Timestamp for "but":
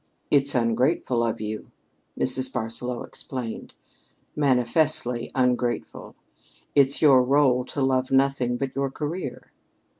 8.57-8.75